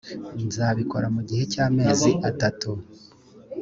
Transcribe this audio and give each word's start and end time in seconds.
nzabikora 0.47 1.07
mu 1.15 1.21
gihe 1.29 1.43
cy 1.53 1.59
amezi 1.65 2.09
atatu. 2.29 2.69